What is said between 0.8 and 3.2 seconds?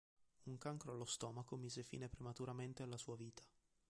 allo stomaco mise fine prematuramente alla sua